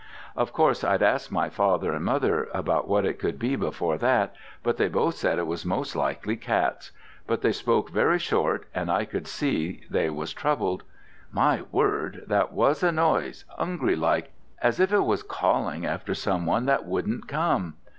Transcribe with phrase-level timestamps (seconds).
[0.35, 4.33] Of course I'd asked my father and mother about what it could be before that,
[4.63, 6.91] but they both said it was most likely cats:
[7.27, 10.81] but they spoke very short, and I could see they was troubled.
[11.31, 12.23] My word!
[12.25, 16.87] that was a noise 'ungry like, as if it was calling after some one that
[16.87, 17.75] wouldn't come.